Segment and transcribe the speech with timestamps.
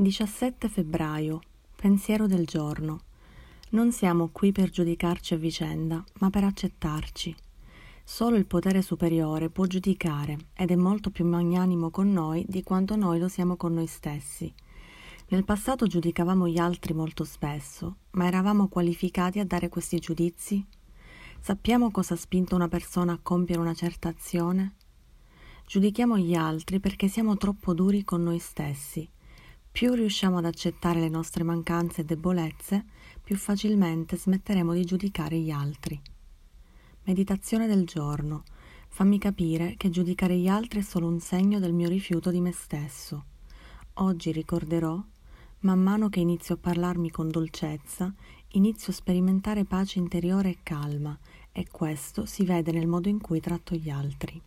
[0.00, 1.40] 17 febbraio.
[1.76, 3.00] Pensiero del giorno.
[3.72, 7.36] Non siamo qui per giudicarci a vicenda, ma per accettarci.
[8.02, 12.96] Solo il potere superiore può giudicare ed è molto più magnanimo con noi di quanto
[12.96, 14.50] noi lo siamo con noi stessi.
[15.28, 20.64] Nel passato giudicavamo gli altri molto spesso, ma eravamo qualificati a dare questi giudizi?
[21.40, 24.76] Sappiamo cosa ha spinto una persona a compiere una certa azione?
[25.66, 29.06] Giudichiamo gli altri perché siamo troppo duri con noi stessi
[29.70, 32.84] più riusciamo ad accettare le nostre mancanze e debolezze,
[33.22, 36.00] più facilmente smetteremo di giudicare gli altri.
[37.04, 38.42] Meditazione del giorno.
[38.88, 42.52] Fammi capire che giudicare gli altri è solo un segno del mio rifiuto di me
[42.52, 43.24] stesso.
[43.94, 45.00] Oggi ricorderò,
[45.60, 48.12] man mano che inizio a parlarmi con dolcezza,
[48.52, 51.16] inizio a sperimentare pace interiore e calma,
[51.52, 54.40] e questo si vede nel modo in cui tratto gli altri.